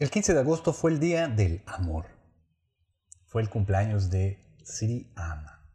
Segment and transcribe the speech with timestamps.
[0.00, 2.06] El 15 de agosto fue el día del amor.
[3.26, 5.70] Fue el cumpleaños de Sri Ama.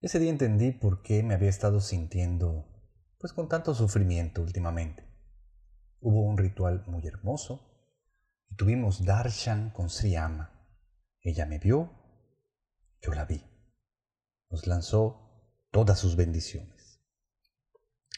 [0.00, 2.68] Ese día entendí por qué me había estado sintiendo
[3.18, 5.02] pues con tanto sufrimiento últimamente.
[5.98, 7.68] Hubo un ritual muy hermoso
[8.48, 10.52] y tuvimos darshan con Sri Ama.
[11.20, 11.90] Ella me vio,
[13.02, 13.42] yo la vi.
[14.50, 17.02] Nos lanzó todas sus bendiciones.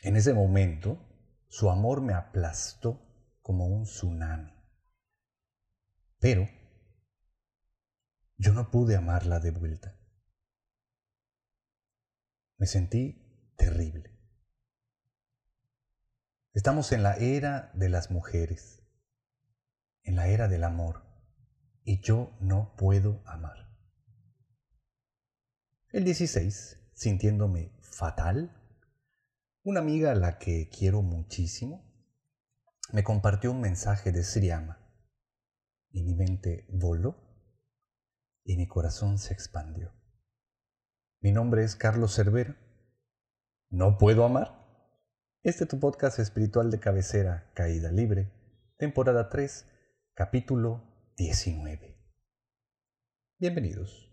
[0.02, 0.98] En ese momento,
[1.48, 3.09] su amor me aplastó
[3.42, 4.52] como un tsunami.
[6.18, 6.48] Pero
[8.36, 9.98] yo no pude amarla de vuelta.
[12.56, 14.10] Me sentí terrible.
[16.52, 18.82] Estamos en la era de las mujeres,
[20.02, 21.04] en la era del amor,
[21.84, 23.70] y yo no puedo amar.
[25.90, 28.56] El 16, sintiéndome fatal,
[29.62, 31.89] una amiga a la que quiero muchísimo
[32.92, 34.78] me compartió un mensaje de Sriama
[35.90, 37.16] y mi mente voló
[38.44, 39.92] y mi corazón se expandió.
[41.20, 42.56] Mi nombre es Carlos Cervera.
[43.70, 44.60] ¿No puedo amar?
[45.42, 48.32] Este es tu podcast espiritual de cabecera, Caída Libre,
[48.76, 49.66] temporada 3,
[50.14, 51.96] capítulo 19.
[53.38, 54.10] Bienvenidos.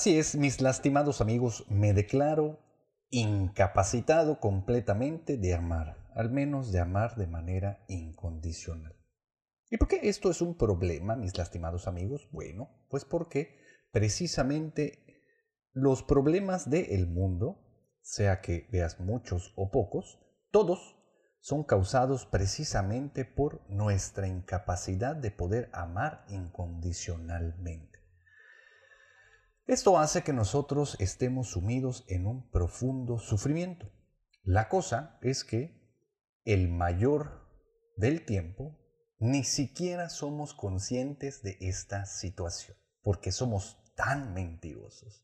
[0.00, 2.58] Así es, mis lastimados amigos, me declaro
[3.10, 8.96] incapacitado completamente de amar, al menos de amar de manera incondicional.
[9.68, 12.30] ¿Y por qué esto es un problema, mis lastimados amigos?
[12.32, 13.58] Bueno, pues porque
[13.92, 15.04] precisamente
[15.74, 17.60] los problemas del mundo,
[18.00, 20.18] sea que veas muchos o pocos,
[20.50, 20.96] todos
[21.40, 27.89] son causados precisamente por nuestra incapacidad de poder amar incondicionalmente.
[29.70, 33.88] Esto hace que nosotros estemos sumidos en un profundo sufrimiento.
[34.42, 35.80] La cosa es que
[36.44, 37.46] el mayor
[37.96, 38.76] del tiempo
[39.20, 45.22] ni siquiera somos conscientes de esta situación, porque somos tan mentirosos.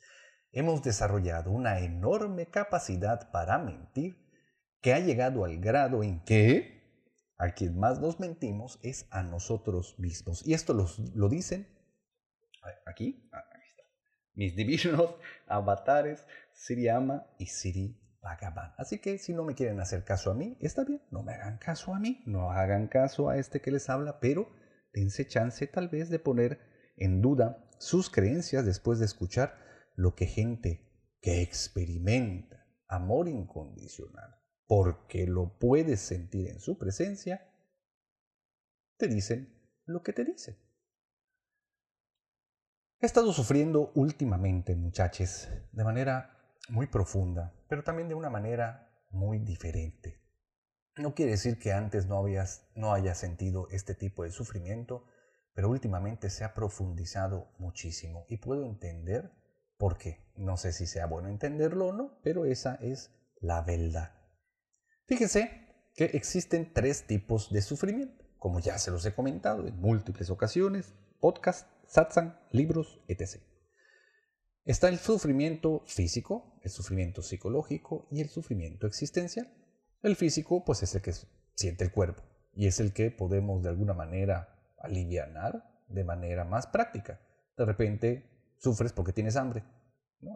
[0.53, 4.31] Hemos desarrollado una enorme capacidad para mentir
[4.81, 7.03] que ha llegado al grado en que
[7.37, 10.47] a quien más nos mentimos es a nosotros mismos.
[10.47, 11.67] Y esto lo dicen
[12.87, 13.29] aquí,
[14.37, 15.17] mis divinos
[15.49, 18.75] avatares, Siri Ama y Siri Bhagavan.
[18.77, 21.59] Así que si no me quieren hacer caso a mí, está bien, no me hagan
[21.59, 24.49] caso a mí, no hagan caso a este que les habla, pero
[24.93, 26.61] dense chance tal vez de poner
[26.97, 29.59] en duda sus creencias después de escuchar
[29.95, 30.87] lo que gente
[31.21, 34.37] que experimenta amor incondicional,
[34.67, 37.49] porque lo puedes sentir en su presencia,
[38.97, 39.53] te dicen
[39.85, 40.57] lo que te dicen.
[42.99, 46.35] He estado sufriendo últimamente, muchachos, de manera
[46.71, 50.23] muy profunda, pero también de una manera muy diferente.
[50.97, 55.05] No quiere decir que antes no, habías, no haya sentido este tipo de sufrimiento,
[55.53, 59.31] pero últimamente se ha profundizado muchísimo y puedo entender
[59.77, 60.33] por qué.
[60.35, 63.11] No sé si sea bueno entenderlo o no, pero esa es
[63.43, 64.15] la verdad.
[65.05, 70.31] Fíjense que existen tres tipos de sufrimiento, como ya se los he comentado en múltiples
[70.31, 73.43] ocasiones, podcast, satsang, libros, etc.
[74.65, 79.53] Está el sufrimiento físico, el sufrimiento psicológico y el sufrimiento existencial.
[80.03, 81.13] El físico, pues es el que
[81.55, 85.33] siente el cuerpo y es el que podemos de alguna manera aliviar
[85.89, 87.21] de manera más práctica.
[87.57, 89.65] De repente sufres porque tienes hambre,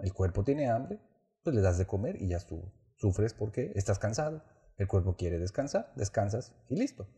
[0.02, 1.00] el cuerpo tiene hambre,
[1.42, 4.44] pues le das de comer y ya tú sufres porque estás cansado,
[4.76, 7.08] el cuerpo quiere descansar, descansas y listo.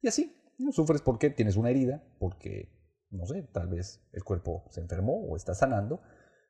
[0.00, 0.72] Y así, ¿no?
[0.72, 2.72] sufres porque tienes una herida, porque
[3.12, 6.02] no sé, tal vez el cuerpo se enfermó o está sanando,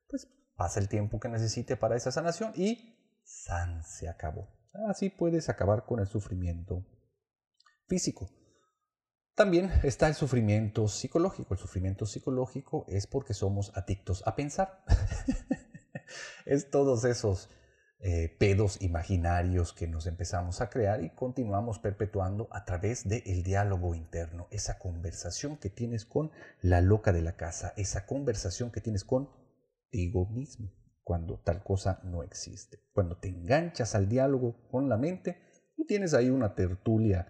[0.08, 4.48] pues pasa el tiempo que necesite para esa sanación y san se acabó.
[4.88, 6.86] Así puedes acabar con el sufrimiento
[7.86, 8.30] físico.
[9.34, 11.54] También está el sufrimiento psicológico.
[11.54, 14.84] El sufrimiento psicológico es porque somos adictos a pensar.
[16.46, 17.50] es todos esos
[18.02, 23.94] eh, pedos imaginarios que nos empezamos a crear y continuamos perpetuando a través del diálogo
[23.94, 29.04] interno, esa conversación que tienes con la loca de la casa, esa conversación que tienes
[29.04, 29.30] con
[29.92, 30.72] contigo mismo,
[31.04, 32.78] cuando tal cosa no existe.
[32.94, 35.36] Cuando te enganchas al diálogo con la mente
[35.76, 37.28] y tienes ahí una tertulia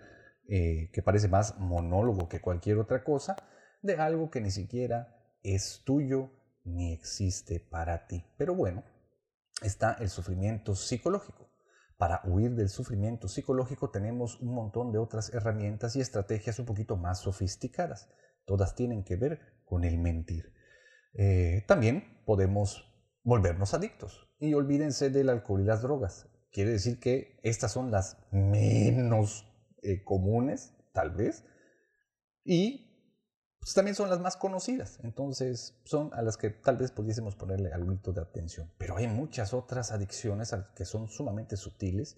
[0.49, 3.37] eh, que parece más monólogo que cualquier otra cosa,
[3.83, 6.31] de algo que ni siquiera es tuyo
[6.65, 8.25] ni existe para ti.
[8.37, 8.85] Pero bueno,
[9.63, 11.51] está el sufrimiento psicológico.
[11.99, 16.97] Para huir del sufrimiento psicológico tenemos un montón de otras herramientas y estrategias un poquito
[16.97, 18.09] más sofisticadas.
[18.45, 20.53] Todas tienen que ver con el mentir.
[21.15, 22.93] Eh, también podemos
[23.23, 24.29] volvernos adictos.
[24.39, 26.29] Y olvídense del alcohol y las drogas.
[26.51, 29.49] Quiere decir que estas son las menos
[29.83, 31.45] eh, comunes, tal vez.
[32.45, 32.92] Y
[33.63, 34.99] pues también son las más conocidas.
[35.05, 38.69] Entonces, son a las que tal vez pudiésemos ponerle algo de atención.
[38.77, 42.17] Pero hay muchas otras adicciones que son sumamente sutiles,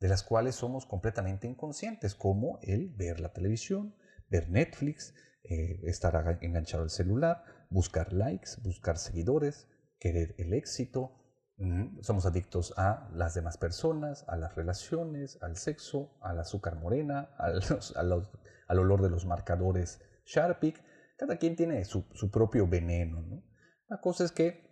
[0.00, 3.94] de las cuales somos completamente inconscientes, como el ver la televisión,
[4.30, 5.12] ver Netflix,
[5.44, 11.12] eh, estar enganchado al celular, buscar likes, buscar seguidores, querer el éxito.
[11.58, 17.28] Mm, somos adictos a las demás personas, a las relaciones, al sexo, al azúcar morena,
[17.36, 20.82] al olor de los marcadores Sharpik,
[21.16, 23.42] cada quien tiene su, propio veneno.
[23.88, 24.66] La cosa es que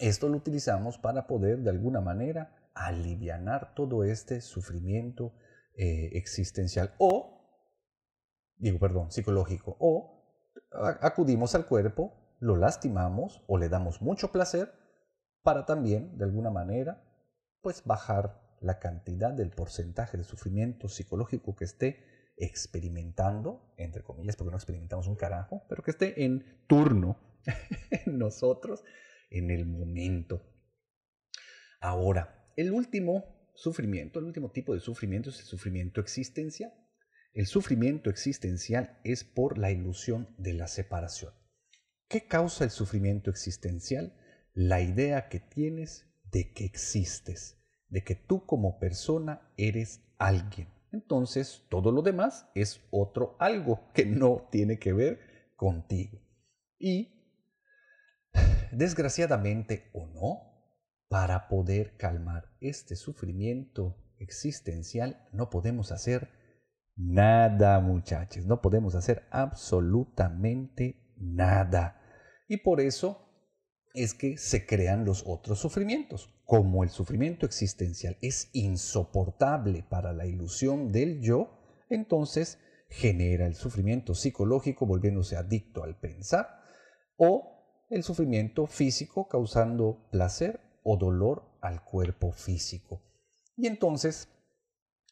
[0.00, 5.34] esto lo utilizamos para poder de alguna manera aliviar todo este sufrimiento
[5.76, 7.68] eh, existencial o,
[8.56, 10.24] digo, perdón, psicológico, o
[11.00, 14.72] acudimos al cuerpo, lo lastimamos o le damos mucho placer
[15.42, 17.04] para también, de alguna manera,
[17.60, 24.50] pues bajar la cantidad del porcentaje de sufrimiento psicológico que esté experimentando, entre comillas, porque
[24.50, 27.18] no experimentamos un carajo, pero que esté en turno
[28.06, 28.84] en nosotros
[29.30, 30.42] en el momento.
[31.80, 36.72] Ahora, el último sufrimiento, el último tipo de sufrimiento es el sufrimiento existencial.
[37.32, 41.32] El sufrimiento existencial es por la ilusión de la separación.
[42.08, 44.14] ¿Qué causa el sufrimiento existencial?
[44.52, 47.58] La idea que tienes de que existes,
[47.88, 54.06] de que tú como persona eres alguien entonces todo lo demás es otro algo que
[54.06, 56.18] no tiene que ver contigo.
[56.78, 57.10] Y,
[58.72, 60.54] desgraciadamente o no,
[61.08, 66.28] para poder calmar este sufrimiento existencial no podemos hacer
[66.96, 72.00] nada, muchachos, no podemos hacer absolutamente nada.
[72.48, 73.23] Y por eso
[73.94, 76.28] es que se crean los otros sufrimientos.
[76.44, 82.58] Como el sufrimiento existencial es insoportable para la ilusión del yo, entonces
[82.90, 86.60] genera el sufrimiento psicológico volviéndose adicto al pensar
[87.16, 93.02] o el sufrimiento físico causando placer o dolor al cuerpo físico.
[93.56, 94.28] Y entonces,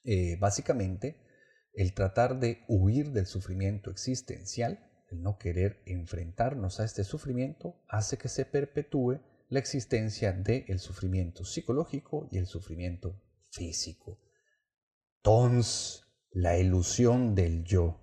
[0.05, 1.23] eh, básicamente,
[1.73, 8.17] el tratar de huir del sufrimiento existencial el no querer enfrentarnos a este sufrimiento hace
[8.17, 13.20] que se perpetúe la existencia del sufrimiento psicológico y el sufrimiento
[13.50, 14.19] físico.
[15.19, 18.00] Entonces, la ilusión del yo,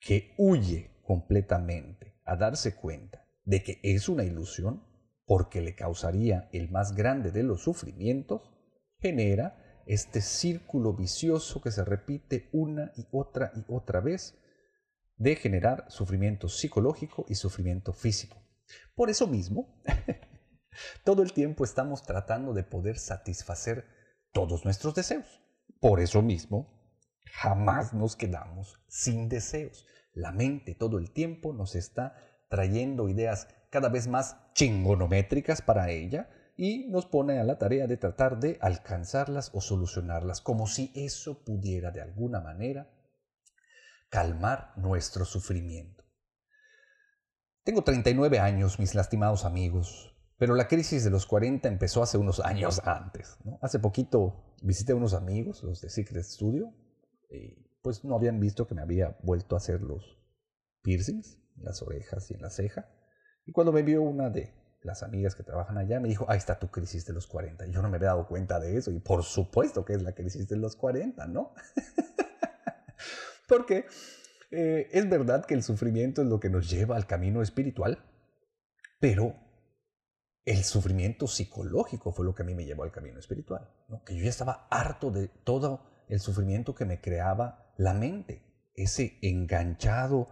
[0.00, 4.82] que huye completamente a darse cuenta de que es una ilusión
[5.26, 8.50] porque le causaría el más grande de los sufrimientos,
[8.98, 14.39] genera este círculo vicioso que se repite una y otra y otra vez
[15.20, 18.42] de generar sufrimiento psicológico y sufrimiento físico.
[18.94, 19.78] Por eso mismo,
[21.04, 23.84] todo el tiempo estamos tratando de poder satisfacer
[24.32, 25.42] todos nuestros deseos.
[25.78, 26.72] Por eso mismo,
[27.32, 29.86] jamás nos quedamos sin deseos.
[30.14, 32.16] La mente todo el tiempo nos está
[32.48, 37.98] trayendo ideas cada vez más chingonométricas para ella y nos pone a la tarea de
[37.98, 42.90] tratar de alcanzarlas o solucionarlas, como si eso pudiera de alguna manera
[44.10, 46.04] calmar nuestro sufrimiento.
[47.64, 52.40] Tengo 39 años, mis lastimados amigos, pero la crisis de los 40 empezó hace unos
[52.40, 53.38] años antes.
[53.60, 56.74] Hace poquito visité a unos amigos, los de Secret Studio,
[57.30, 60.18] y pues no habían visto que me había vuelto a hacer los
[60.82, 62.88] piercings en las orejas y en la ceja.
[63.46, 66.58] Y cuando me vio una de las amigas que trabajan allá, me dijo, ahí está
[66.58, 67.66] tu crisis de los 40.
[67.66, 70.14] Y yo no me había dado cuenta de eso, y por supuesto que es la
[70.14, 71.52] crisis de los 40, ¿no?
[73.50, 73.86] Porque
[74.52, 77.98] eh, es verdad que el sufrimiento es lo que nos lleva al camino espiritual,
[79.00, 79.34] pero
[80.44, 83.68] el sufrimiento psicológico fue lo que a mí me llevó al camino espiritual.
[84.06, 89.18] Que yo ya estaba harto de todo el sufrimiento que me creaba la mente, ese
[89.20, 90.28] enganchado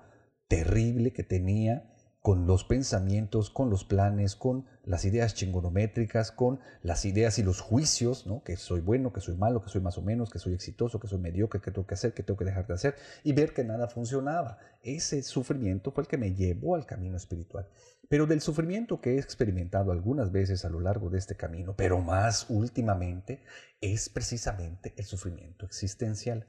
[0.46, 1.92] terrible que tenía
[2.28, 7.62] con los pensamientos, con los planes, con las ideas chingonométricas, con las ideas y los
[7.62, 8.42] juicios, ¿no?
[8.44, 11.08] que soy bueno, que soy malo, que soy más o menos, que soy exitoso, que
[11.08, 13.64] soy mediocre, que tengo que hacer, que tengo que dejar de hacer, y ver que
[13.64, 14.58] nada funcionaba.
[14.82, 17.66] Ese sufrimiento fue el que me llevó al camino espiritual.
[18.10, 22.02] pero del sufrimiento que he experimentado algunas veces a lo largo de este camino, pero
[22.02, 23.42] más últimamente,
[23.80, 26.46] es precisamente el sufrimiento existencial.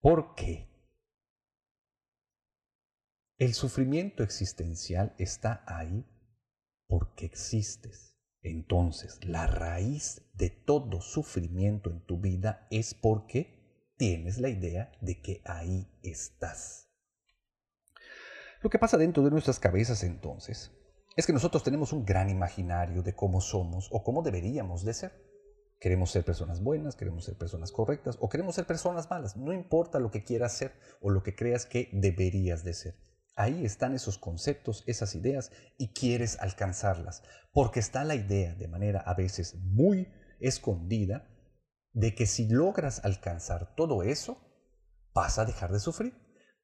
[0.00, 0.69] ¿Por qué?
[3.40, 6.04] El sufrimiento existencial está ahí
[6.86, 8.14] porque existes.
[8.42, 15.22] Entonces, la raíz de todo sufrimiento en tu vida es porque tienes la idea de
[15.22, 16.90] que ahí estás.
[18.60, 20.70] Lo que pasa dentro de nuestras cabezas entonces
[21.16, 25.12] es que nosotros tenemos un gran imaginario de cómo somos o cómo deberíamos de ser.
[25.78, 29.38] Queremos ser personas buenas, queremos ser personas correctas o queremos ser personas malas.
[29.38, 33.09] No importa lo que quieras ser o lo que creas que deberías de ser.
[33.40, 37.22] Ahí están esos conceptos, esas ideas y quieres alcanzarlas.
[37.54, 41.26] Porque está la idea, de manera a veces muy escondida,
[41.94, 44.46] de que si logras alcanzar todo eso,
[45.14, 46.12] vas a dejar de sufrir,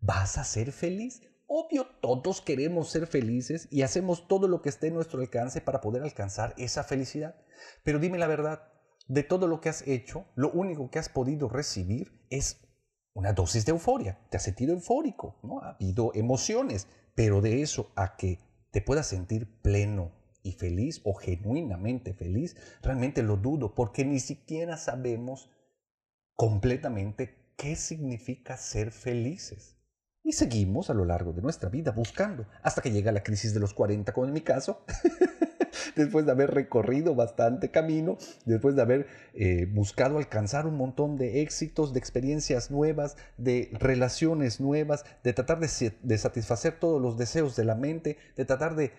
[0.01, 1.23] vas a ser feliz.
[1.47, 5.81] Obvio, todos queremos ser felices y hacemos todo lo que esté en nuestro alcance para
[5.81, 7.37] poder alcanzar esa felicidad.
[7.85, 8.71] Pero dime la verdad,
[9.09, 12.66] de todo lo que has hecho, lo único que has podido recibir es
[13.17, 14.19] una dosis de euforia.
[14.31, 15.61] Te has sentido eufórico, ¿no?
[15.61, 18.39] Ha habido emociones, pero de eso a que
[18.71, 24.77] te puedas sentir pleno y feliz o genuinamente feliz, realmente lo dudo, porque ni siquiera
[24.77, 25.51] sabemos
[26.35, 29.77] completamente qué significa ser felices.
[30.23, 33.61] Y seguimos a lo largo de nuestra vida buscando, hasta que llega la crisis de
[33.61, 34.85] los 40, como en mi caso,
[35.95, 41.43] después de haber recorrido bastante camino, después de haber eh, buscado alcanzar un montón de
[41.43, 47.65] éxitos, de experiencias nuevas, de relaciones nuevas, de tratar de, satisfacer todos los deseos de
[47.65, 48.93] la mente, de tratar de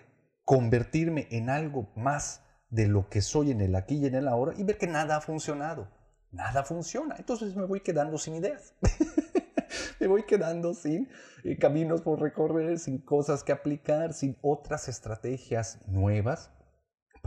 [0.44, 4.54] convertirme en algo más de lo que soy en el aquí y en el ahora
[4.56, 5.88] y ver que nada ha funcionado.
[6.30, 7.16] Nada funciona.
[7.18, 8.74] Entonces me voy quedando sin ideas.
[10.00, 11.08] me voy quedando sin
[11.44, 16.50] eh, caminos por recorrer, sin cosas que aplicar, sin otras estrategias nuevas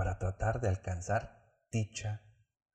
[0.02, 2.24] para tratar de alcanzar dicha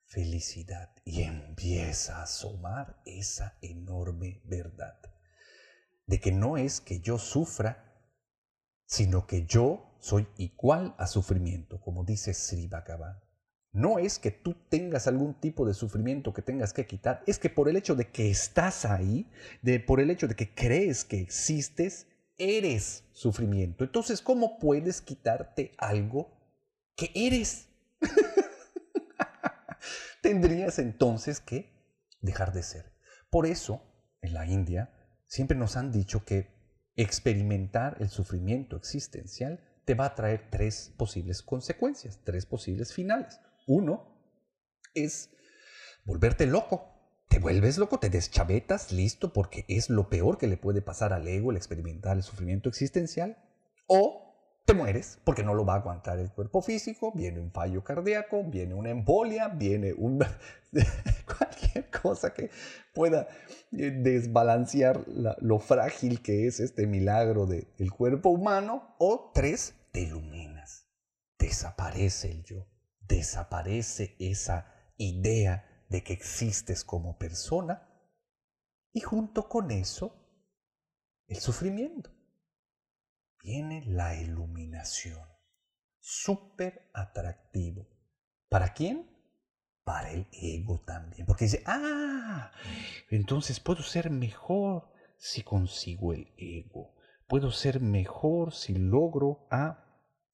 [0.05, 0.95] felicidad.
[1.05, 5.01] Y empieza a asomar esa enorme verdad
[6.07, 8.13] de que no es que yo sufra,
[8.85, 13.19] sino que yo soy igual a sufrimiento, como dice Sri Bhagavan.
[13.73, 17.51] No es que tú tengas algún tipo de sufrimiento que tengas que quitar, es que
[17.51, 19.29] por el hecho de que estás ahí,
[19.63, 22.07] de, por el hecho de que crees que existes,
[22.39, 23.83] eres sufrimiento.
[23.83, 26.36] Entonces, ¿cómo puedes quitarte algo
[26.97, 27.69] que eres?
[30.23, 31.71] Tendrías entonces que
[32.21, 32.93] dejar de ser.
[33.31, 33.83] Por eso,
[34.23, 34.93] en la India,
[35.27, 36.57] siempre nos han dicho que
[36.97, 43.41] experimentar el sufrimiento existencial te va a traer tres posibles consecuencias, tres posibles finales.
[43.67, 44.19] Uno
[44.95, 45.31] es
[46.05, 46.93] volverte loco.
[47.29, 51.27] Te vuelves loco, te deschavetas, listo, porque es lo peor que le puede pasar al
[51.29, 53.37] ego el experimentar el sufrimiento existencial.
[53.87, 54.26] O
[54.67, 58.45] te mueres porque no lo va a aguantar el cuerpo físico, viene un fallo cardíaco,
[58.45, 60.19] viene una embolia, viene un,
[61.39, 62.51] cualquier cosa que
[62.93, 63.29] pueda
[63.73, 65.07] eh, desbalancear
[65.41, 68.95] lo frágil que es este milagro del cuerpo humano.
[68.99, 70.87] O tres, te iluminas,
[71.39, 72.67] desaparece el yo
[73.09, 77.89] desaparece esa idea de que existes como persona
[78.93, 80.15] y junto con eso
[81.29, 82.11] el sufrimiento.
[83.47, 85.25] Viene la iluminación.
[86.01, 87.87] Súper atractivo.
[88.49, 89.09] ¿Para quién?
[89.85, 91.27] Para el ego también.
[91.27, 92.51] Porque dice, ah,
[93.09, 96.97] entonces puedo ser mejor si consigo el ego.
[97.29, 99.85] Puedo ser mejor si logro a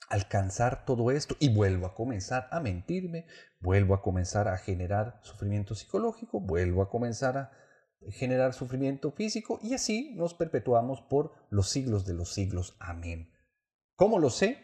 [0.08, 3.26] alcanzar todo esto y vuelvo a comenzar a mentirme,
[3.60, 7.61] vuelvo a comenzar a generar sufrimiento psicológico, vuelvo a comenzar a
[8.10, 12.76] generar sufrimiento físico y así nos perpetuamos por los siglos de los siglos.
[12.78, 13.30] Amén.
[13.96, 14.58] ¿Cómo lo sé?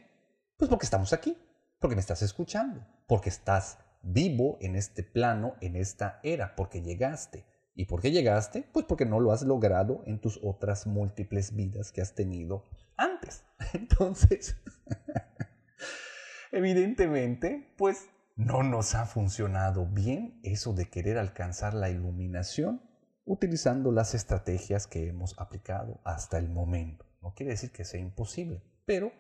[0.57, 1.37] Pues porque estamos aquí,
[1.79, 7.47] porque me estás escuchando, porque estás vivo en este plano, en esta era, porque llegaste.
[7.75, 8.69] ¿Y por qué llegaste?
[8.73, 12.65] Pues porque no lo has logrado en tus otras múltiples vidas que has tenido
[12.97, 13.45] antes.
[13.73, 14.57] Entonces,
[16.53, 22.88] evidentemente, pues no nos ha funcionado bien eso de querer alcanzar la iluminación
[23.29, 27.05] utilizando las estrategias que hemos aplicado hasta el momento.
[27.21, 29.13] No quiere decir que sea imposible, pero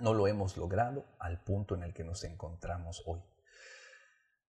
[0.00, 3.22] no lo hemos logrado al punto en el que nos encontramos hoy.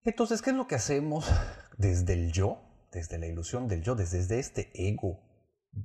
[0.04, 1.30] Entonces, ¿qué es lo que hacemos
[1.78, 2.62] desde el yo,
[2.92, 5.20] desde la ilusión del yo, desde, este ego,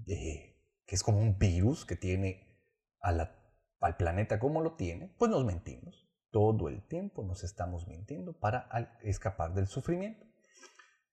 [0.06, 2.64] que es como un virus que tiene
[3.00, 6.08] al planeta como lo tiene, pues nos mentimos.
[6.30, 8.68] Todo el tiempo nos estamos mintiendo para
[9.02, 10.27] escapar del sufrimiento.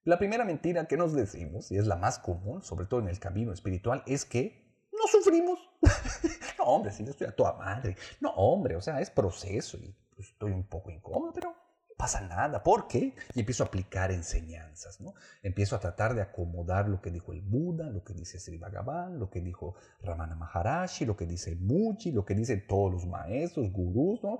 [0.06, 3.18] La primera mentira que nos decimos, y es la más común, sobre todo en el
[3.18, 5.58] camino espiritual, es que no sufrimos.
[6.58, 7.96] no, hombre, si yo estoy a toda madre.
[8.20, 11.56] No, hombre, o sea, es proceso y pues, estoy un poco incómodo, pero
[11.96, 12.62] pasa nada.
[12.62, 13.16] ¿Por qué?
[13.34, 15.14] Y empiezo a aplicar enseñanzas, ¿no?
[15.42, 19.18] Empiezo a tratar de acomodar lo que dijo el Buda, lo que dice Sri Bhagavan,
[19.18, 23.72] lo que dijo Ramana Maharashi, lo que dice Muji, lo que dicen todos los maestros,
[23.72, 24.38] gurús, ¿no?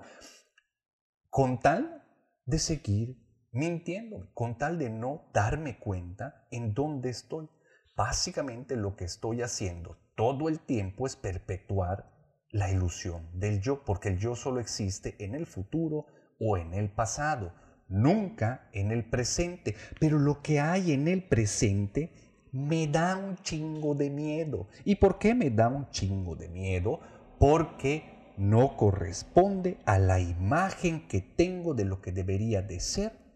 [1.29, 2.05] Con tal
[2.45, 7.49] de seguir mintiendo, con tal de no darme cuenta en dónde estoy.
[7.95, 12.11] Básicamente lo que estoy haciendo todo el tiempo es perpetuar
[12.49, 16.07] la ilusión del yo, porque el yo solo existe en el futuro
[16.39, 17.53] o en el pasado,
[17.87, 19.75] nunca en el presente.
[19.99, 22.11] Pero lo que hay en el presente
[22.51, 24.67] me da un chingo de miedo.
[24.85, 26.99] ¿Y por qué me da un chingo de miedo?
[27.39, 33.26] Porque no corresponde a la imagen que tengo de lo que debería de ser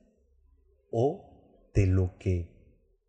[0.91, 2.51] o de lo que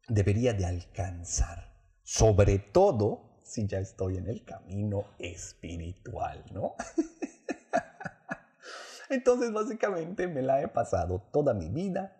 [0.09, 1.73] debería de alcanzar.
[2.03, 6.75] Sobre todo si ya estoy en el camino espiritual, ¿no?
[9.11, 12.17] Entonces básicamente me la he pasado toda mi vida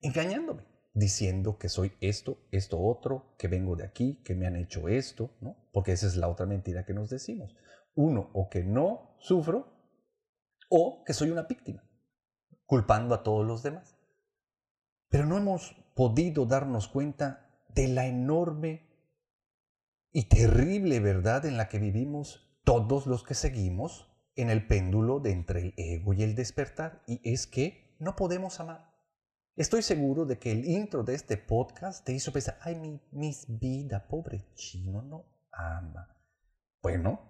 [0.00, 0.64] engañándome,
[0.94, 5.36] diciendo que soy esto, esto otro, que vengo de aquí, que me han hecho esto,
[5.40, 5.56] ¿no?
[5.72, 7.54] Porque esa es la otra mentira que nos decimos.
[7.94, 9.72] Uno, o que no sufro,
[10.68, 11.84] o que soy una víctima,
[12.66, 13.97] culpando a todos los demás.
[15.08, 18.88] Pero no hemos podido darnos cuenta de la enorme
[20.12, 25.32] y terrible verdad en la que vivimos todos los que seguimos en el péndulo de
[25.32, 28.94] entre el ego y el despertar, y es que no podemos amar.
[29.56, 33.46] Estoy seguro de que el intro de este podcast te hizo pensar, ay, mi, mis
[33.48, 36.16] vida, pobre chino, no ama.
[36.80, 37.20] Bueno,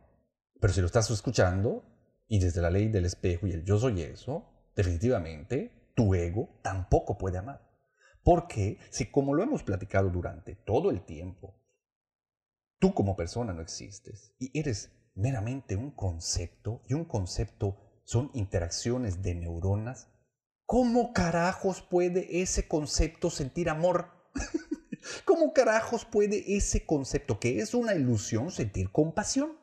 [0.60, 1.84] pero si lo estás escuchando,
[2.28, 7.16] y desde la ley del espejo y el yo soy eso, definitivamente tu ego tampoco
[7.16, 7.67] puede amar.
[8.28, 11.54] Porque si como lo hemos platicado durante todo el tiempo,
[12.78, 19.22] tú como persona no existes y eres meramente un concepto y un concepto son interacciones
[19.22, 20.08] de neuronas,
[20.66, 24.10] ¿cómo carajos puede ese concepto sentir amor?
[25.24, 29.58] ¿Cómo carajos puede ese concepto, que es una ilusión, sentir compasión?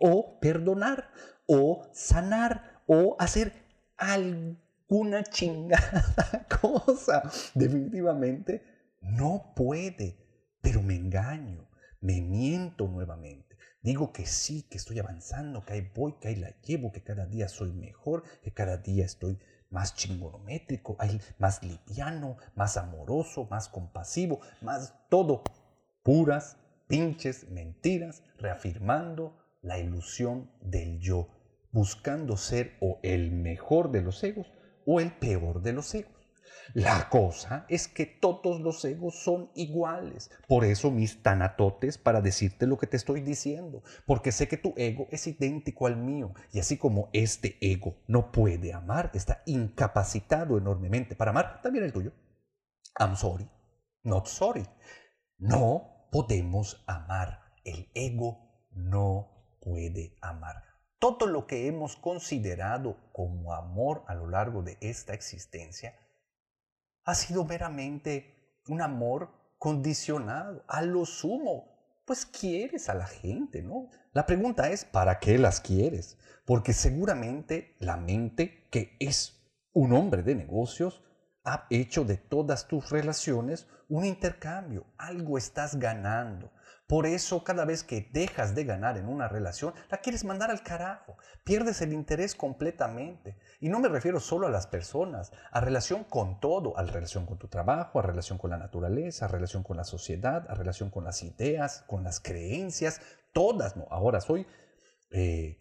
[0.00, 1.12] O perdonar,
[1.46, 3.52] o sanar, o hacer
[3.96, 4.56] algo
[4.88, 7.30] una chingada cosa.
[7.54, 8.62] Definitivamente
[9.02, 10.16] no puede,
[10.60, 11.68] pero me engaño,
[12.00, 13.56] me miento nuevamente.
[13.82, 17.26] Digo que sí, que estoy avanzando, que ahí voy, que ahí la llevo, que cada
[17.26, 19.38] día soy mejor, que cada día estoy
[19.70, 20.96] más chingonométrico,
[21.38, 25.42] más liviano, más amoroso, más compasivo, más todo.
[26.02, 26.56] Puras,
[26.88, 31.28] pinches mentiras, reafirmando la ilusión del yo,
[31.70, 34.50] buscando ser o el mejor de los egos
[34.90, 36.14] o el peor de los egos.
[36.72, 40.30] La cosa es que todos los egos son iguales.
[40.46, 43.82] Por eso mis tanatotes para decirte lo que te estoy diciendo.
[44.06, 46.32] Porque sé que tu ego es idéntico al mío.
[46.52, 51.92] Y así como este ego no puede amar, está incapacitado enormemente para amar, también el
[51.92, 52.12] tuyo.
[52.98, 53.46] I'm sorry.
[54.04, 54.66] Not sorry.
[55.36, 57.40] No podemos amar.
[57.62, 60.67] El ego no puede amar
[60.98, 65.94] todo lo que hemos considerado como amor a lo largo de esta existencia
[67.04, 70.64] ha sido meramente un amor condicionado.
[70.68, 73.88] A lo sumo, pues quieres a la gente, ¿no?
[74.12, 76.18] La pregunta es, ¿para qué las quieres?
[76.44, 79.38] Porque seguramente la mente, que es
[79.72, 81.02] un hombre de negocios,
[81.44, 84.84] ha hecho de todas tus relaciones un intercambio.
[84.98, 86.50] Algo estás ganando.
[86.88, 90.62] Por eso cada vez que dejas de ganar en una relación, la quieres mandar al
[90.62, 91.18] carajo.
[91.44, 93.36] Pierdes el interés completamente.
[93.60, 97.36] Y no me refiero solo a las personas, a relación con todo, a relación con
[97.36, 101.04] tu trabajo, a relación con la naturaleza, a relación con la sociedad, a relación con
[101.04, 103.02] las ideas, con las creencias,
[103.34, 103.76] todas.
[103.76, 104.46] No, ahora soy
[105.10, 105.58] eh,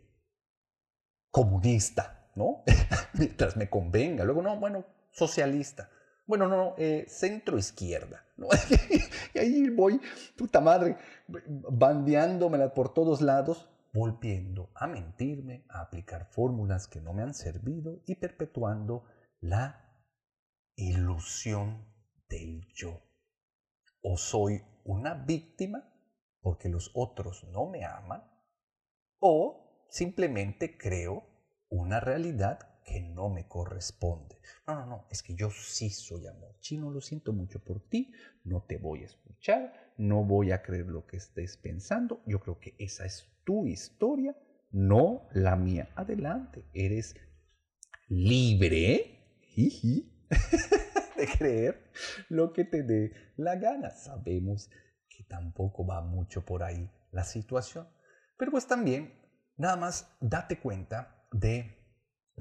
[1.29, 2.63] comunista, ¿no?
[3.15, 4.23] Mientras me convenga.
[4.23, 5.89] Luego, no, bueno, socialista.
[6.27, 8.25] Bueno, no, eh, centro izquierda.
[9.33, 9.99] y ahí voy,
[10.37, 17.23] puta madre, bandeándomela por todos lados, volviendo a mentirme, a aplicar fórmulas que no me
[17.23, 19.05] han servido y perpetuando
[19.39, 19.87] la
[20.75, 21.87] ilusión
[22.29, 23.01] del yo.
[24.01, 25.89] O soy una víctima
[26.41, 28.23] porque los otros no me aman,
[29.19, 31.25] o simplemente creo
[31.69, 34.39] una realidad que no me corresponde.
[34.65, 36.57] No, no, no, es que yo sí soy amor.
[36.61, 38.13] Chino, lo siento mucho por ti,
[38.45, 42.23] no te voy a escuchar, no voy a creer lo que estés pensando.
[42.25, 44.37] Yo creo que esa es tu historia,
[44.71, 45.89] no la mía.
[45.95, 47.13] Adelante, eres
[48.07, 51.91] libre de creer
[52.29, 53.89] lo que te dé la gana.
[53.89, 54.69] Sabemos
[55.09, 57.89] que tampoco va mucho por ahí la situación,
[58.37, 59.13] pero pues también
[59.57, 61.76] nada más date cuenta de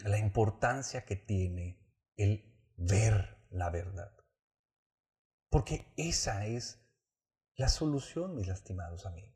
[0.05, 1.79] la importancia que tiene
[2.17, 2.45] el
[2.77, 4.13] ver la verdad.
[5.51, 6.83] Porque esa es
[7.55, 9.35] la solución, mis lastimados amigos.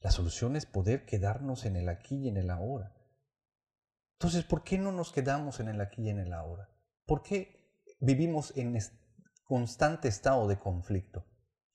[0.00, 2.94] La solución es poder quedarnos en el aquí y en el ahora.
[4.14, 6.68] Entonces, ¿por qué no nos quedamos en el aquí y en el ahora?
[7.06, 8.78] ¿Por qué vivimos en
[9.44, 11.26] constante estado de conflicto?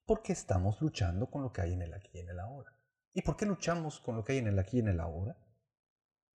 [0.06, 2.74] Porque estamos luchando con lo que hay en el aquí y en el ahora.
[3.14, 5.38] ¿Y por qué luchamos con lo que hay en el aquí y en el ahora?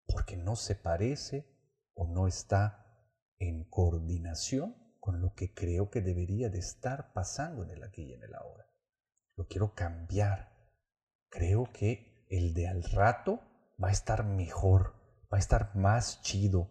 [0.06, 1.51] Porque no se parece
[1.94, 2.82] o no está
[3.38, 8.12] en coordinación con lo que creo que debería de estar pasando en el aquí y
[8.12, 8.66] en el ahora.
[9.36, 10.52] Lo quiero cambiar.
[11.28, 13.40] Creo que el de al rato
[13.82, 14.94] va a estar mejor,
[15.32, 16.70] va a estar más chido.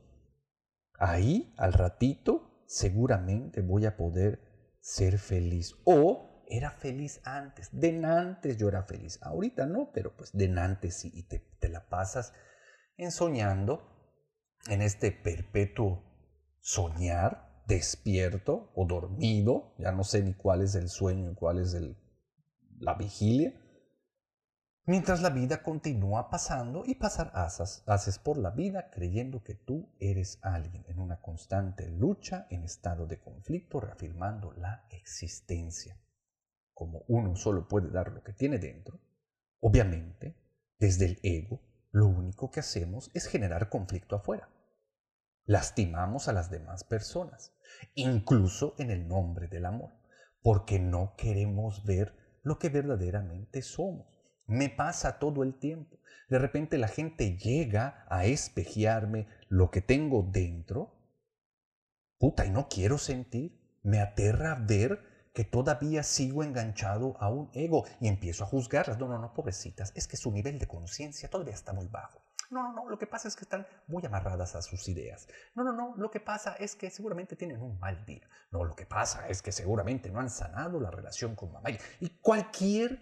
[0.97, 5.75] Ahí, al ratito, seguramente voy a poder ser feliz.
[5.83, 7.69] O era feliz antes.
[7.71, 9.19] De antes yo era feliz.
[9.21, 11.11] Ahorita no, pero pues de antes sí.
[11.13, 12.33] Y te, te la pasas
[12.95, 14.00] ensoñando
[14.67, 16.03] en este perpetuo
[16.59, 21.97] soñar despierto o dormido, ya no sé ni cuál es el sueño cuál es el,
[22.79, 23.53] la vigilia,
[24.85, 29.89] mientras la vida continúa pasando y pasar haces, haces por la vida creyendo que tú
[29.99, 35.97] eres alguien en una constante lucha, en estado de conflicto, reafirmando la existencia.
[36.73, 38.99] Como uno solo puede dar lo que tiene dentro,
[39.59, 40.35] obviamente,
[40.79, 44.49] desde el ego, lo único que hacemos es generar conflicto afuera.
[45.45, 47.53] Lastimamos a las demás personas,
[47.95, 49.91] incluso en el nombre del amor,
[50.41, 54.07] porque no queremos ver lo que verdaderamente somos.
[54.47, 55.99] Me pasa todo el tiempo.
[56.29, 60.95] De repente la gente llega a espejearme lo que tengo dentro.
[62.17, 63.59] Puta, y no quiero sentir.
[63.83, 68.97] Me aterra ver que todavía sigo enganchado a un ego y empiezo a juzgarlas.
[68.99, 69.91] No, no, no, pobrecitas.
[69.95, 72.21] Es que su nivel de conciencia todavía está muy bajo.
[72.49, 75.25] No, no, no, lo que pasa es que están muy amarradas a sus ideas.
[75.55, 78.27] No, no, no, lo que pasa es que seguramente tienen un mal día.
[78.51, 81.69] No, lo que pasa es que seguramente no han sanado la relación con mamá.
[82.01, 83.01] Y cualquier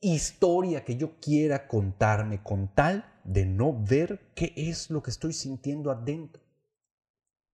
[0.00, 5.32] historia que yo quiera contarme con tal de no ver qué es lo que estoy
[5.32, 6.42] sintiendo adentro.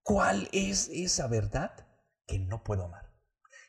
[0.03, 1.73] ¿Cuál es esa verdad
[2.27, 3.02] que no puedo amar?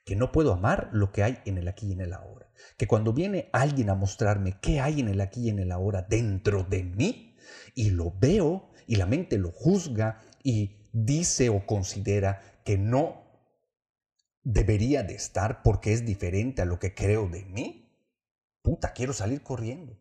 [0.05, 2.49] Que no puedo amar lo que hay en el aquí y en el ahora.
[2.77, 6.01] Que cuando viene alguien a mostrarme qué hay en el aquí y en el ahora
[6.01, 7.33] dentro de mí,
[7.75, 13.23] y lo veo y la mente lo juzga y dice o considera que no
[14.43, 17.89] debería de estar porque es diferente a lo que creo de mí,
[18.61, 19.97] puta, quiero salir corriendo.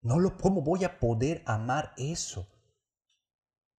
[0.00, 2.48] No lo, ¿Cómo voy a poder amar eso?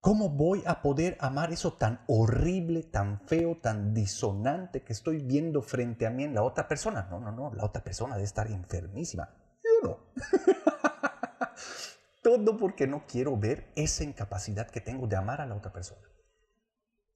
[0.04, 5.62] ¿Cómo voy a poder amar eso tan horrible, tan feo, tan disonante que estoy viendo
[5.62, 7.08] frente a mí en la otra persona?
[7.10, 9.34] No, no, no, la otra persona debe estar enfermísima.
[9.64, 10.12] Yo no.
[12.22, 16.06] Todo porque no quiero ver esa incapacidad que tengo de amar a la otra persona.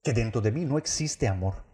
[0.01, 1.65] Que dentro de mí no existe amor.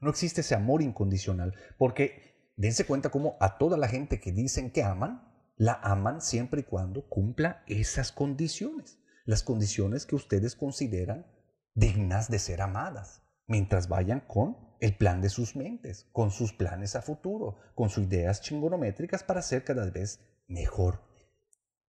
[0.00, 1.54] No existe ese amor incondicional.
[1.78, 6.62] Porque dense cuenta cómo a toda la gente que dicen que aman, la aman siempre
[6.62, 8.98] y cuando cumpla esas condiciones.
[9.26, 11.26] Las condiciones que ustedes consideran
[11.74, 13.22] dignas de ser amadas.
[13.46, 18.04] Mientras vayan con el plan de sus mentes, con sus planes a futuro, con sus
[18.04, 21.06] ideas chingonométricas para ser cada vez mejor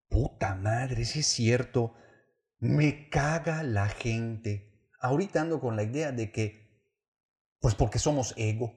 [0.09, 1.93] puta madre, si es cierto,
[2.59, 4.89] me caga la gente.
[4.99, 6.81] Ahorita ando con la idea de que,
[7.59, 8.73] pues porque somos ego,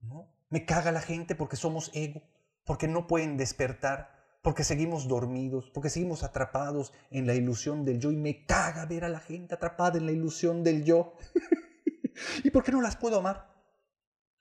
[0.00, 0.34] ¿no?
[0.50, 2.22] Me caga la gente porque somos ego,
[2.64, 8.10] porque no pueden despertar, porque seguimos dormidos, porque seguimos atrapados en la ilusión del yo
[8.10, 11.14] y me caga ver a la gente atrapada en la ilusión del yo.
[12.44, 13.52] ¿Y por qué no las puedo amar?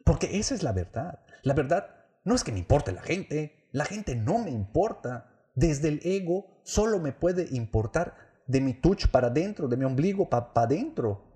[0.03, 1.19] Porque esa es la verdad.
[1.43, 5.89] La verdad no es que me importe la gente, la gente no me importa desde
[5.89, 8.15] el ego solo me puede importar
[8.47, 11.27] de mi touch para adentro, de mi ombligo para adentro.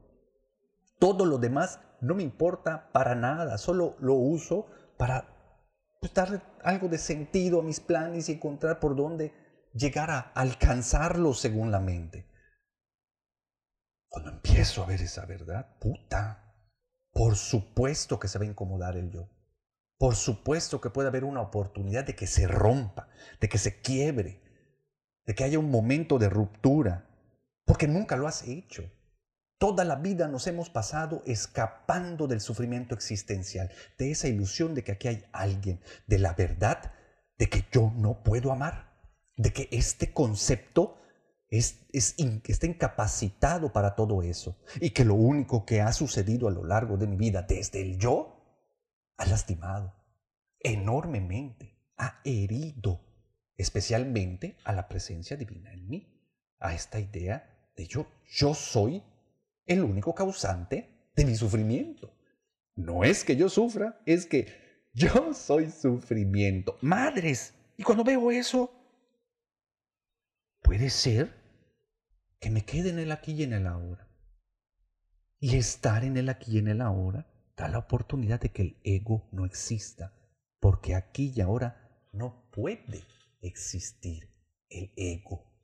[1.00, 5.35] Todo lo demás no me importa para nada, solo lo uso para
[6.14, 9.34] darle algo de sentido a mis planes y encontrar por dónde
[9.74, 12.28] llegar a alcanzarlo según la mente.
[14.08, 16.56] Cuando empiezo a ver esa verdad, puta,
[17.12, 19.30] por supuesto que se va a incomodar el yo.
[19.98, 23.08] Por supuesto que puede haber una oportunidad de que se rompa,
[23.40, 24.42] de que se quiebre,
[25.26, 27.10] de que haya un momento de ruptura,
[27.66, 28.90] porque nunca lo has hecho.
[29.58, 34.92] Toda la vida nos hemos pasado escapando del sufrimiento existencial, de esa ilusión de que
[34.92, 36.92] aquí hay alguien, de la verdad
[37.38, 38.94] de que yo no puedo amar,
[39.38, 40.98] de que este concepto
[41.50, 46.64] es, está incapacitado para todo eso y que lo único que ha sucedido a lo
[46.64, 48.36] largo de mi vida desde el yo
[49.18, 49.94] ha lastimado
[50.60, 53.02] enormemente, ha herido
[53.58, 56.22] especialmente a la presencia divina en mí,
[56.60, 59.04] a esta idea de yo, yo soy
[59.66, 62.14] el único causante de mi sufrimiento.
[62.76, 64.48] No es que yo sufra, es que
[64.94, 66.78] yo soy sufrimiento.
[66.82, 68.72] Madres, y cuando veo eso,
[70.62, 71.34] puede ser
[72.40, 74.08] que me quede en el aquí y en el ahora.
[75.40, 78.78] Y estar en el aquí y en el ahora da la oportunidad de que el
[78.84, 80.14] ego no exista,
[80.60, 83.04] porque aquí y ahora no puede
[83.42, 84.34] existir
[84.70, 85.55] el ego.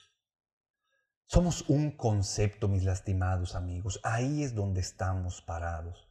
[1.33, 4.01] Somos un concepto, mis lastimados amigos.
[4.03, 6.09] Ahí es donde estamos parados.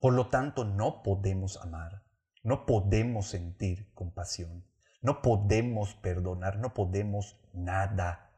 [0.00, 2.02] Por lo tanto, no podemos amar,
[2.42, 4.66] no podemos sentir compasión,
[5.02, 8.32] no podemos perdonar, no podemos nada.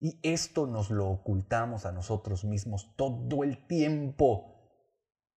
[0.00, 4.56] Y esto nos lo ocultamos a nosotros mismos todo el tiempo.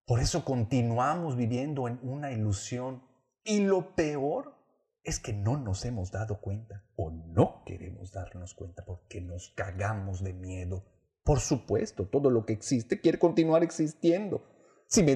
[0.03, 3.03] Por eso continuamos viviendo en una ilusión.
[3.43, 4.62] Y lo peor
[5.03, 10.23] es que no nos hemos dado cuenta o no queremos darnos cuenta porque nos cagamos
[10.23, 10.85] de miedo.
[11.23, 14.45] Por supuesto, todo lo que existe quiere continuar existiendo.
[14.87, 15.15] Si me,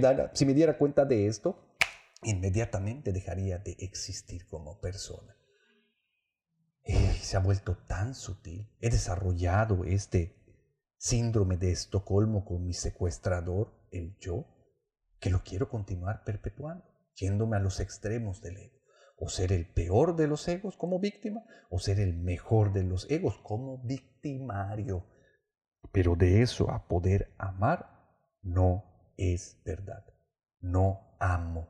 [0.53, 1.75] diera cuenta de esto,
[2.23, 5.35] inmediatamente dejaría de existir como persona.
[7.21, 8.69] se ha vuelto tan sutil.
[8.79, 10.35] He desarrollado este
[10.97, 14.45] síndrome de Estocolmo con mi secuestrador, el yo,
[15.19, 18.76] que lo quiero continuar perpetuando, yéndome a los extremos del ego.
[19.17, 23.09] O ser el peor de los egos como víctima, o ser el mejor de los
[23.09, 25.05] egos como victimario.
[25.91, 27.97] Pero de eso a poder amar,
[28.41, 30.05] no es verdad.
[30.59, 31.69] No amo.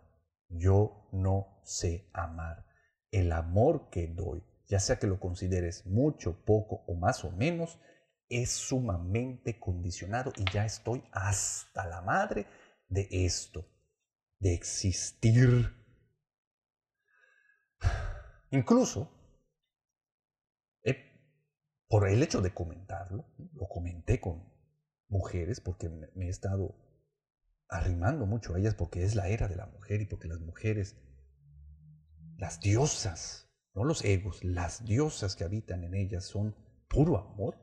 [0.50, 2.66] Yo no sé amar.
[3.12, 7.80] El amor que doy, ya sea que lo consideres mucho, poco o más o menos,
[8.30, 12.46] es sumamente condicionado y ya estoy hasta la madre
[12.90, 13.66] de esto,
[14.40, 15.87] de existir.
[18.52, 19.12] Incluso,
[21.88, 24.44] por el hecho de comentarlo, lo comenté con
[25.08, 26.76] mujeres porque me he estado
[27.70, 30.98] arrimando mucho a ellas porque es la era de la mujer y porque las mujeres,
[32.38, 36.56] las diosas, no los egos, las diosas que habitan en ellas son
[36.90, 37.58] puro amor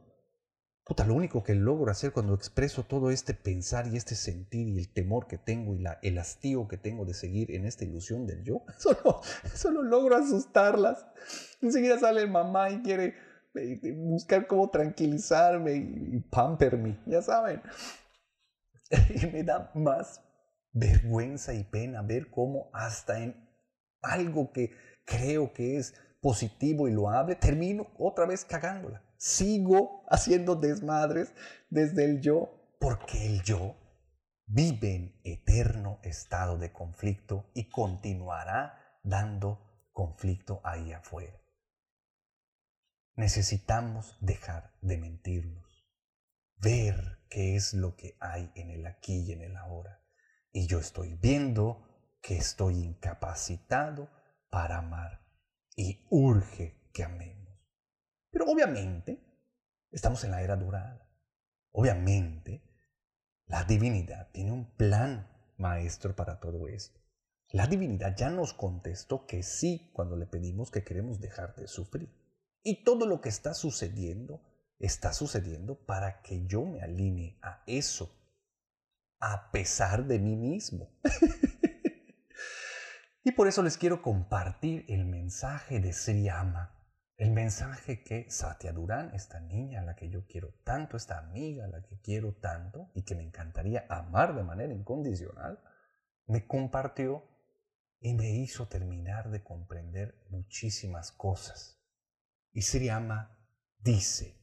[0.86, 4.78] Puta, lo único que logro hacer cuando expreso todo este pensar y este sentir y
[4.78, 8.26] el temor que tengo y la, el hastío que tengo de seguir en esta ilusión
[8.26, 9.22] del yo, solo,
[9.54, 11.06] solo logro asustarlas.
[11.62, 13.14] Enseguida sale mamá y quiere
[13.54, 17.62] eh, buscar cómo tranquilizarme y, pamperme, ya saben.
[19.22, 20.20] Y me da más
[20.70, 23.34] vergüenza y pena ver cómo hasta en
[24.02, 24.70] algo que
[25.06, 31.32] creo que es positivo y loable, termino otra vez cagándola sigo haciendo desmadres
[31.70, 33.74] desde el yo, porque el yo
[34.44, 41.40] vive en eterno estado de conflicto y continuará dando conflicto ahí afuera.
[43.16, 45.88] Necesitamos dejar de mentirnos,
[46.56, 50.02] ver qué es lo que hay en el aquí y en el ahora.
[50.52, 54.10] Y yo estoy viendo que estoy incapacitado
[54.50, 55.24] para amar
[55.76, 57.43] y urge que amemos.
[58.34, 59.22] Pero obviamente
[59.92, 61.08] estamos en la era dorada.
[61.70, 62.64] Obviamente
[63.46, 67.00] la divinidad tiene un plan maestro para todo esto.
[67.50, 72.12] La divinidad ya nos contestó que sí cuando le pedimos que queremos dejar de sufrir.
[72.64, 74.42] Y todo lo que está sucediendo
[74.80, 78.10] está sucediendo para que yo me alinee a eso,
[79.20, 80.90] a pesar de mí mismo.
[83.22, 86.80] y por eso les quiero compartir el mensaje de Sri Ama
[87.16, 91.64] el mensaje que Satya Durán, esta niña a la que yo quiero tanto, esta amiga
[91.64, 95.60] a la que quiero tanto y que me encantaría amar de manera incondicional,
[96.26, 97.24] me compartió
[98.00, 101.80] y me hizo terminar de comprender muchísimas cosas.
[102.52, 103.38] Y Sriama
[103.78, 104.36] dice,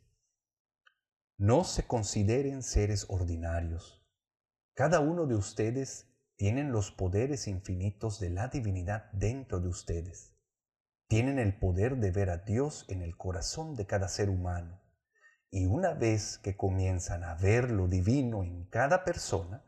[1.38, 4.02] no se consideren seres ordinarios.
[4.74, 6.08] Cada uno de ustedes
[6.38, 10.32] tienen los poderes infinitos de la divinidad dentro de ustedes
[11.12, 14.80] tienen el poder de ver a Dios en el corazón de cada ser humano.
[15.50, 19.62] Y una vez que comienzan a ver lo divino en cada persona,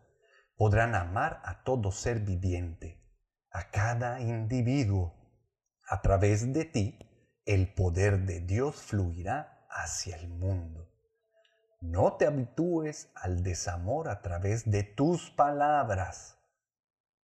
[0.56, 3.04] podrán amar a todo ser viviente,
[3.52, 5.16] a cada individuo.
[5.90, 6.98] A través de ti,
[7.44, 10.94] el poder de Dios fluirá hacia el mundo.
[11.82, 16.38] No te habitúes al desamor a través de tus palabras,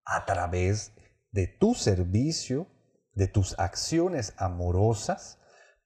[0.04, 0.92] a través
[1.32, 2.66] de tu servicio
[3.20, 5.38] de tus acciones amorosas,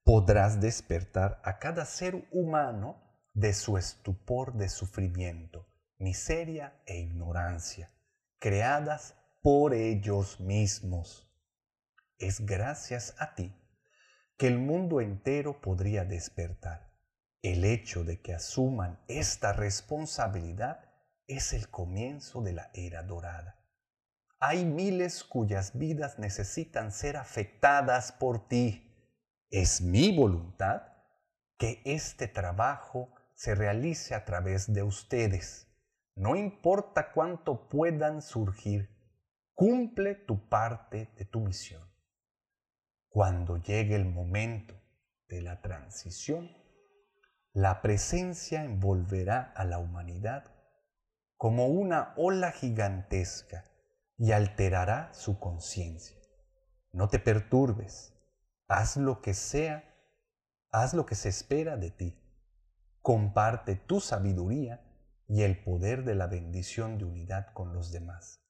[0.04, 5.66] podrás despertar a cada ser humano de su estupor de sufrimiento,
[5.98, 7.90] miseria e ignorancia,
[8.38, 11.28] creadas por ellos mismos.
[12.18, 13.52] Es gracias a ti
[14.38, 16.92] que el mundo entero podría despertar.
[17.42, 20.88] El hecho de que asuman esta responsabilidad
[21.26, 23.58] es el comienzo de la era dorada.
[24.46, 28.94] Hay miles cuyas vidas necesitan ser afectadas por ti.
[29.48, 30.82] Es mi voluntad
[31.56, 35.66] que este trabajo se realice a través de ustedes.
[36.14, 38.90] No importa cuánto puedan surgir,
[39.54, 41.82] cumple tu parte de tu misión.
[43.08, 44.74] Cuando llegue el momento
[45.26, 46.54] de la transición,
[47.54, 50.44] la presencia envolverá a la humanidad
[51.38, 53.64] como una ola gigantesca
[54.16, 56.16] y alterará su conciencia.
[56.92, 58.14] No te perturbes,
[58.68, 59.84] haz lo que sea,
[60.70, 62.20] haz lo que se espera de ti.
[63.00, 64.84] Comparte tu sabiduría
[65.26, 68.40] y el poder de la bendición de unidad con los demás.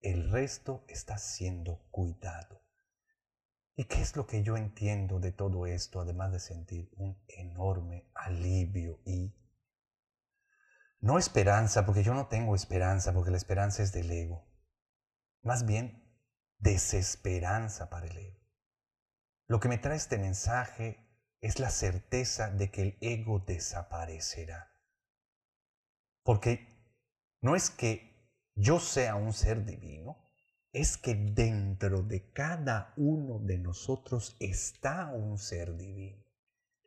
[0.00, 2.62] El resto está siendo cuidado.
[3.76, 8.10] ¿Y qué es lo que yo entiendo de todo esto, además de sentir un enorme
[8.14, 9.34] alivio y
[11.00, 14.46] no esperanza, porque yo no tengo esperanza, porque la esperanza es del ego.
[15.42, 16.02] Más bien,
[16.58, 18.40] desesperanza para el ego.
[19.46, 20.98] Lo que me trae este mensaje
[21.40, 24.70] es la certeza de que el ego desaparecerá.
[26.22, 26.68] Porque
[27.40, 30.30] no es que yo sea un ser divino,
[30.72, 36.22] es que dentro de cada uno de nosotros está un ser divino.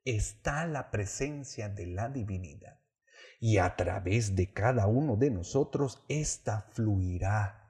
[0.05, 2.79] Está la presencia de la divinidad.
[3.39, 7.62] Y a través de cada uno de nosotros, ésta fluirá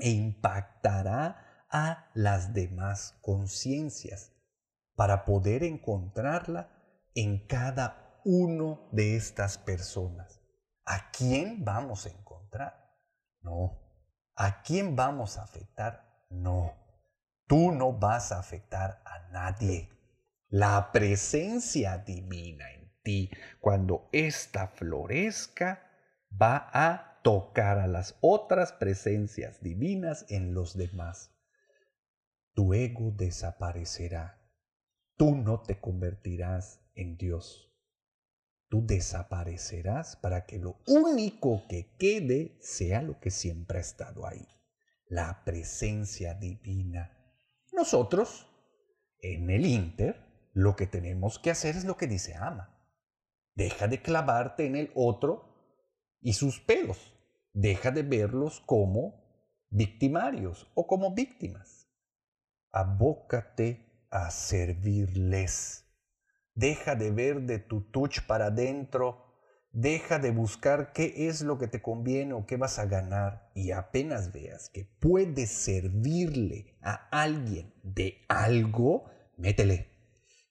[0.00, 4.32] e impactará a las demás conciencias
[4.96, 6.68] para poder encontrarla
[7.14, 10.40] en cada uno de estas personas.
[10.84, 12.96] ¿A quién vamos a encontrar?
[13.40, 13.78] No.
[14.34, 16.26] ¿A quién vamos a afectar?
[16.30, 16.74] No.
[17.46, 19.88] Tú no vas a afectar a nadie.
[20.48, 25.82] La presencia divina en ti, cuando ésta florezca,
[26.30, 31.30] va a tocar a las otras presencias divinas en los demás.
[32.54, 34.40] Tu ego desaparecerá.
[35.16, 37.70] Tú no te convertirás en Dios.
[38.68, 44.46] Tú desaparecerás para que lo único que quede sea lo que siempre ha estado ahí,
[45.06, 47.16] la presencia divina.
[47.72, 48.46] Nosotros,
[49.18, 52.76] en el Inter, lo que tenemos que hacer es lo que dice Ama.
[53.54, 55.49] Deja de clavarte en el otro
[56.20, 57.14] y sus pelos.
[57.52, 59.24] Deja de verlos como
[59.70, 61.88] victimarios o como víctimas.
[62.72, 65.84] Abócate a servirles.
[66.54, 69.26] Deja de ver de tu touch para adentro.
[69.72, 73.50] Deja de buscar qué es lo que te conviene o qué vas a ganar.
[73.54, 79.04] Y apenas veas que puedes servirle a alguien de algo,
[79.36, 79.89] métele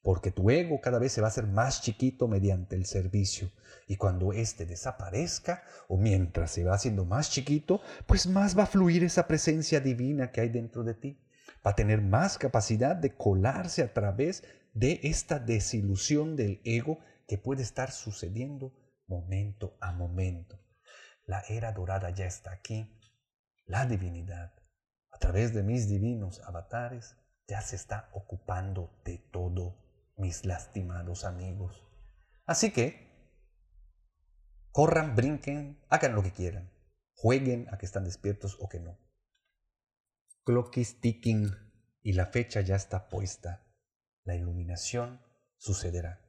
[0.01, 3.51] porque tu ego cada vez se va a hacer más chiquito mediante el servicio.
[3.87, 8.67] Y cuando éste desaparezca, o mientras se va haciendo más chiquito, pues más va a
[8.67, 11.19] fluir esa presencia divina que hay dentro de ti.
[11.65, 17.37] Va a tener más capacidad de colarse a través de esta desilusión del ego que
[17.37, 18.73] puede estar sucediendo
[19.07, 20.59] momento a momento.
[21.25, 22.95] La era dorada ya está aquí.
[23.65, 24.53] La divinidad,
[25.11, 29.88] a través de mis divinos avatares, ya se está ocupando de todo
[30.19, 31.83] mis lastimados amigos.
[32.45, 33.09] Así que,
[34.71, 36.71] corran, brinquen, hagan lo que quieran,
[37.15, 38.99] jueguen a que están despiertos o que no.
[40.43, 41.49] Clock is ticking
[42.01, 43.65] y la fecha ya está puesta.
[44.23, 45.21] La iluminación
[45.57, 46.21] sucederá,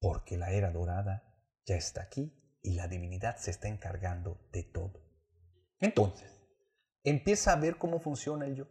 [0.00, 1.24] porque la era dorada
[1.64, 5.04] ya está aquí y la divinidad se está encargando de todo.
[5.80, 6.40] Entonces,
[7.04, 8.66] empieza a ver cómo funciona el yo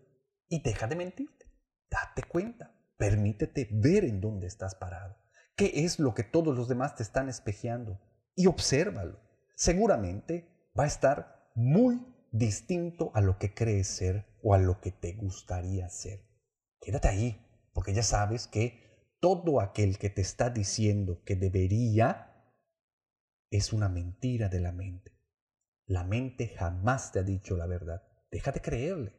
[0.49, 1.45] y deja de mentirte.
[1.89, 2.76] Date cuenta.
[2.97, 5.15] Permítete ver en dónde estás parado.
[5.55, 7.99] ¿Qué es lo que todos los demás te están espejeando?
[8.35, 9.19] Y obsérvalo.
[9.55, 14.91] Seguramente va a estar muy distinto a lo que crees ser o a lo que
[14.91, 16.21] te gustaría ser.
[16.79, 22.53] Quédate ahí, porque ya sabes que todo aquel que te está diciendo que debería
[23.49, 25.11] es una mentira de la mente.
[25.85, 28.03] La mente jamás te ha dicho la verdad.
[28.29, 29.13] Deja de creerle.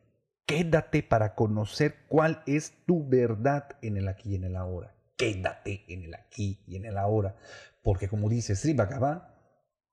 [0.48, 4.96] Quédate para conocer cuál es tu verdad en el aquí y en el ahora.
[5.18, 7.36] Quédate en el aquí y en el ahora.
[7.82, 9.28] Porque como dice Sri Bhagavan,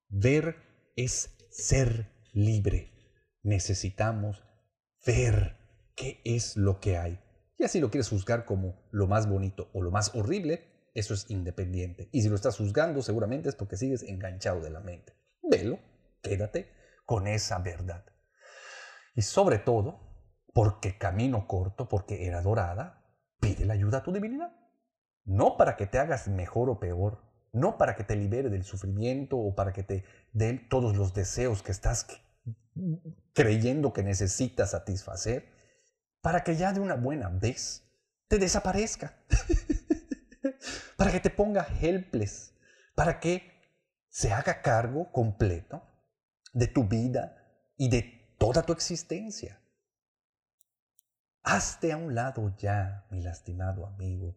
[0.08, 0.56] ver
[0.96, 2.94] es ser libre.
[3.44, 4.46] Necesitamos
[5.06, 5.58] ver
[5.94, 7.20] qué es lo que hay.
[7.58, 11.30] Y así lo quieres juzgar como lo más bonito o lo más horrible, eso es
[11.30, 12.08] independiente.
[12.14, 15.12] Y si lo estás juzgando, seguramente es porque sigues enganchado de la mente.
[15.44, 15.80] Velo,
[16.22, 16.72] quédate
[17.06, 18.06] con esa verdad.
[19.16, 20.05] Y sobre todo,
[20.56, 23.04] porque camino corto, porque era dorada,
[23.42, 24.54] pide la ayuda a tu divinidad.
[25.26, 29.38] no para que te hagas mejor o peor, no para que te libere del sufrimiento
[29.38, 32.08] o para que te dé todos los deseos que estás
[33.34, 35.52] creyendo que necesitas satisfacer,
[36.22, 37.84] para que ya de una buena vez
[38.30, 39.18] te desaparezca,
[40.96, 42.54] para que te ponga helpless,
[42.96, 43.52] para que
[44.08, 45.84] se haga cargo completo
[46.54, 47.36] de tu vida
[47.76, 49.60] y de toda tu existencia.
[51.48, 54.36] Hazte a un lado ya, mi lastimado amigo,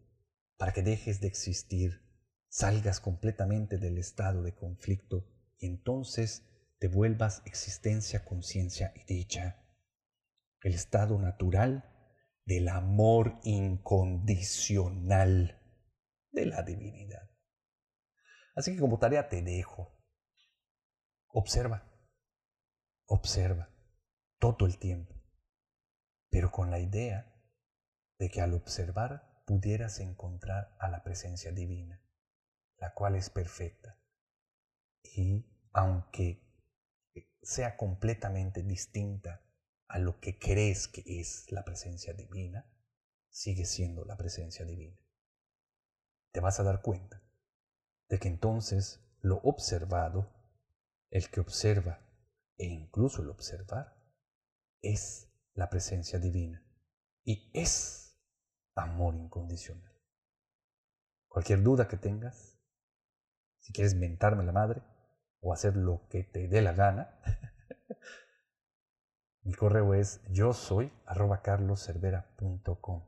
[0.57, 2.03] para que dejes de existir,
[2.49, 5.25] salgas completamente del estado de conflicto
[5.57, 6.45] y entonces
[6.77, 9.59] te vuelvas existencia, conciencia y dicha,
[10.61, 11.83] el estado natural
[12.45, 15.59] del amor incondicional
[16.29, 17.27] de la divinidad.
[18.55, 19.99] Así que como tarea te dejo,
[21.29, 21.91] observa,
[23.07, 23.67] observa.
[24.37, 25.18] Todo el tiempo
[26.29, 27.33] pero con la idea
[28.17, 32.01] de que al observar pudieras encontrar a la presencia divina,
[32.77, 33.97] la cual es perfecta.
[35.03, 36.43] Y aunque
[37.41, 39.41] sea completamente distinta
[39.87, 42.71] a lo que crees que es la presencia divina,
[43.29, 44.99] sigue siendo la presencia divina.
[46.31, 47.23] Te vas a dar cuenta
[48.07, 50.31] de que entonces lo observado,
[51.09, 52.05] el que observa
[52.57, 53.97] e incluso el observar,
[54.81, 55.28] es
[55.59, 56.65] la presencia divina
[57.25, 58.17] y es
[58.75, 59.91] amor incondicional.
[61.27, 62.57] Cualquier duda que tengas,
[63.59, 64.81] si quieres mentarme la madre
[65.41, 67.19] o hacer lo que te dé la gana,
[69.43, 73.05] mi correo es yo soy arroba carloscervera.com.